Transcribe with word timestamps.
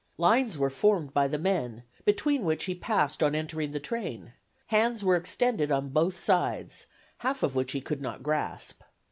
Lines 0.17 0.57
were 0.57 0.71
formed 0.71 1.13
by 1.13 1.27
the 1.27 1.37
men, 1.37 1.83
between 2.05 2.43
which 2.43 2.63
he 2.63 2.73
passed 2.73 3.21
on 3.21 3.35
entering 3.35 3.69
the 3.71 3.79
train; 3.79 4.33
hands 4.65 5.05
were 5.05 5.15
extended 5.15 5.71
on 5.71 5.89
both 5.89 6.17
sides, 6.17 6.87
half 7.19 7.43
of 7.43 7.53
which 7.53 7.73
he 7.73 7.81
could 7.81 8.01
not 8.01 8.23
grasp. 8.23 8.81